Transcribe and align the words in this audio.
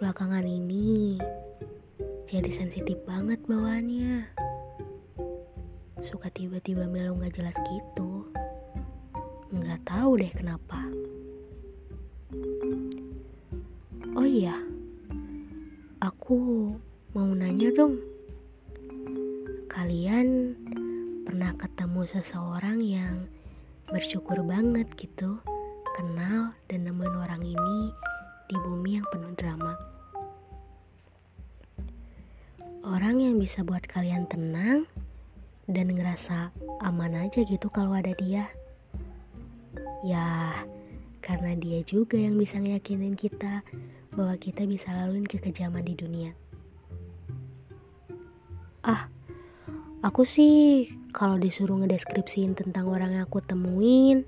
belakangan 0.00 0.44
ini 0.44 1.20
jadi 2.32 2.48
sensitif 2.48 2.96
banget 3.04 3.44
bawaannya. 3.44 4.24
Suka 6.00 6.32
tiba-tiba 6.32 6.88
melo 6.88 7.12
gak 7.20 7.36
jelas 7.36 7.54
gitu. 7.68 8.24
Nggak 9.52 9.84
tahu 9.84 10.16
deh 10.16 10.32
kenapa. 10.32 10.80
Oh 14.16 14.24
iya, 14.24 14.56
aku 16.00 16.72
mau 17.12 17.30
nanya 17.36 17.68
dong. 17.76 18.00
Kalian 19.68 20.56
pernah 21.28 21.52
ketemu 21.60 22.00
seseorang 22.08 22.80
yang 22.80 23.28
bersyukur 23.92 24.40
banget 24.40 24.88
gitu 24.96 25.36
kenal 25.92 26.41
yang 28.98 29.06
penuh 29.08 29.32
drama. 29.32 29.72
Orang 32.82 33.22
yang 33.22 33.38
bisa 33.38 33.62
buat 33.62 33.86
kalian 33.86 34.26
tenang 34.26 34.90
dan 35.70 35.94
ngerasa 35.94 36.50
aman 36.82 37.14
aja 37.24 37.46
gitu 37.46 37.70
kalau 37.70 37.94
ada 37.94 38.10
dia. 38.18 38.50
Ya, 40.02 40.66
karena 41.22 41.54
dia 41.54 41.80
juga 41.86 42.18
yang 42.18 42.34
bisa 42.34 42.58
ngeyakinin 42.58 43.14
kita 43.14 43.62
bahwa 44.12 44.34
kita 44.36 44.66
bisa 44.66 44.90
laluin 44.90 45.24
kekejaman 45.24 45.86
di 45.86 45.94
dunia. 45.94 46.34
Ah, 48.82 49.06
aku 50.02 50.26
sih 50.26 50.90
kalau 51.14 51.38
disuruh 51.38 51.78
ngedeskripsiin 51.80 52.58
tentang 52.58 52.90
orang 52.90 53.14
yang 53.14 53.24
aku 53.30 53.38
temuin, 53.38 54.26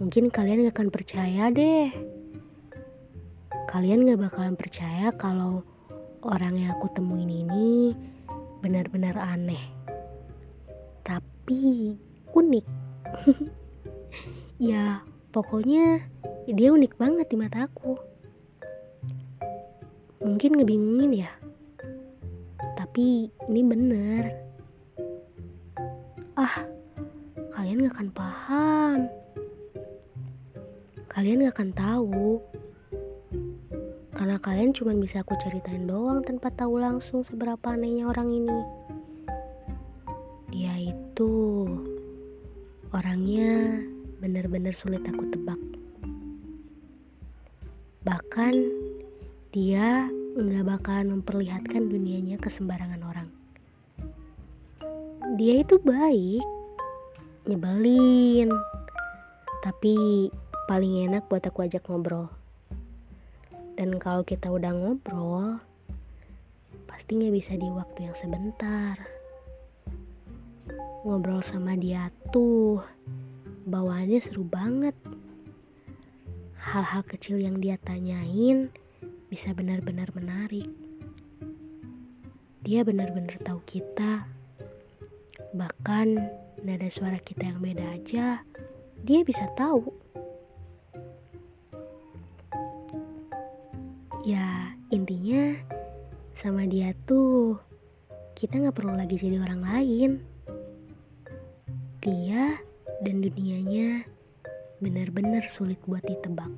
mungkin 0.00 0.32
kalian 0.32 0.64
gak 0.64 0.80
akan 0.80 0.88
percaya 0.88 1.52
deh 1.52 2.21
kalian 3.70 4.06
gak 4.08 4.22
bakalan 4.30 4.58
percaya 4.58 5.14
kalau 5.14 5.62
orang 6.22 6.58
yang 6.58 6.74
aku 6.74 6.90
temuin 6.94 7.30
ini 7.30 7.94
benar-benar 8.62 9.18
aneh. 9.18 9.62
Tapi 11.02 11.94
unik. 12.30 12.66
ya, 14.70 15.02
pokoknya 15.34 16.06
dia 16.46 16.68
unik 16.70 16.94
banget 16.98 17.26
di 17.30 17.36
mata 17.38 17.66
aku. 17.66 17.98
Mungkin 20.22 20.58
ngebingungin 20.58 21.26
ya. 21.26 21.32
Tapi 22.78 23.30
ini 23.50 23.60
bener. 23.66 24.24
Ah, 26.38 26.66
kalian 27.54 27.86
gak 27.86 27.94
akan 27.98 28.10
paham. 28.14 28.98
Kalian 31.10 31.44
gak 31.44 31.54
akan 31.58 31.70
tahu 31.74 32.40
karena 34.32 34.48
kalian 34.48 34.72
cuma 34.72 34.96
bisa 34.96 35.20
aku 35.20 35.36
ceritain 35.36 35.84
doang 35.84 36.24
tanpa 36.24 36.48
tahu 36.48 36.80
langsung 36.80 37.20
seberapa 37.20 37.68
anehnya 37.68 38.08
orang 38.08 38.32
ini. 38.32 38.58
Dia 40.48 40.72
itu 40.88 41.68
orangnya 42.96 43.76
benar-benar 44.24 44.72
sulit 44.72 45.04
aku 45.04 45.28
tebak. 45.28 45.60
Bahkan 48.08 48.54
dia 49.52 50.08
nggak 50.40 50.64
bakalan 50.64 51.20
memperlihatkan 51.20 51.92
dunianya 51.92 52.40
ke 52.40 52.48
sembarangan 52.48 53.04
orang. 53.04 53.28
Dia 55.36 55.60
itu 55.60 55.76
baik, 55.76 56.40
nyebelin, 57.52 58.48
tapi 59.60 60.32
paling 60.64 61.04
enak 61.04 61.28
buat 61.28 61.44
aku 61.44 61.68
ajak 61.68 61.84
ngobrol. 61.84 62.32
Dan 63.82 63.98
kalau 63.98 64.22
kita 64.22 64.46
udah 64.46 64.70
ngobrol, 64.78 65.58
pasti 66.86 67.18
nggak 67.18 67.34
bisa 67.34 67.58
di 67.58 67.66
waktu 67.66 68.06
yang 68.06 68.14
sebentar. 68.14 68.94
Ngobrol 71.02 71.42
sama 71.42 71.74
dia 71.74 72.14
tuh, 72.30 72.78
bawaannya 73.66 74.22
seru 74.22 74.46
banget. 74.46 74.94
Hal-hal 76.62 77.02
kecil 77.10 77.42
yang 77.42 77.58
dia 77.58 77.74
tanyain 77.74 78.70
bisa 79.26 79.50
benar-benar 79.50 80.14
menarik. 80.14 80.70
Dia 82.62 82.86
benar-benar 82.86 83.42
tahu 83.42 83.66
kita. 83.66 84.30
Bahkan 85.58 86.06
nada 86.62 86.86
suara 86.86 87.18
kita 87.18 87.50
yang 87.50 87.58
beda 87.58 87.98
aja, 87.98 88.46
dia 89.02 89.20
bisa 89.26 89.50
tahu. 89.58 90.01
Ya 94.22 94.78
intinya 94.94 95.58
sama 96.38 96.62
dia 96.62 96.94
tuh 97.10 97.58
kita 98.38 98.62
nggak 98.62 98.76
perlu 98.78 98.94
lagi 98.94 99.18
jadi 99.18 99.42
orang 99.42 99.62
lain. 99.66 100.10
Dia 102.02 102.58
dan 103.02 103.22
dunianya 103.22 104.06
benar-benar 104.78 105.46
sulit 105.50 105.78
buat 105.86 106.02
ditebak. 106.06 106.50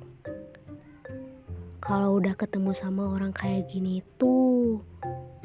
Kalau 1.81 2.17
udah 2.17 2.33
ketemu 2.33 2.73
sama 2.73 3.13
orang 3.13 3.29
kayak 3.33 3.69
gini 3.69 4.01
tuh 4.17 4.81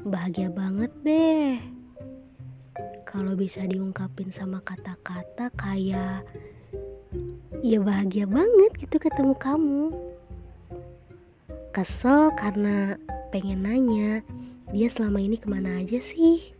bahagia 0.05 0.49
banget 0.49 0.93
deh. 1.05 1.61
Kalau 3.05 3.37
bisa 3.37 3.65
diungkapin 3.65 4.33
sama 4.33 4.61
kata-kata 4.65 5.53
kayak 5.57 6.25
ya 7.61 7.79
bahagia 7.81 8.25
banget 8.25 8.73
gitu 8.81 8.97
ketemu 8.97 9.35
kamu 9.37 10.10
Kesel 11.71 12.35
karena 12.35 12.99
pengen 13.31 13.63
nanya 13.63 14.27
dia 14.75 14.91
selama 14.91 15.23
ini 15.23 15.39
ke 15.39 15.47
mana 15.47 15.79
aja 15.79 16.03
sih? 16.03 16.51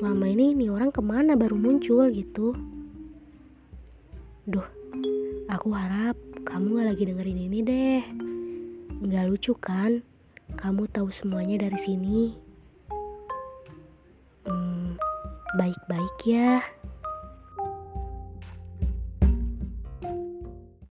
Selama 0.00 0.32
ini 0.32 0.56
nih 0.56 0.72
orang 0.72 0.88
ke 0.88 1.04
mana 1.04 1.36
baru 1.36 1.60
muncul 1.60 2.08
gitu? 2.08 2.56
Duh, 4.48 4.64
aku 5.44 5.68
harap 5.76 6.16
kamu 6.48 6.80
gak 6.80 6.88
lagi 6.88 7.02
dengerin 7.04 7.40
ini 7.52 7.58
deh. 7.60 8.02
Gak 9.12 9.28
lucu 9.28 9.52
kan? 9.60 10.00
Kamu 10.56 10.88
tahu 10.88 11.12
semuanya 11.12 11.68
dari 11.68 11.76
sini. 11.76 12.32
Hmm, 14.48 14.96
baik-baik 15.60 16.16
ya. 16.24 16.64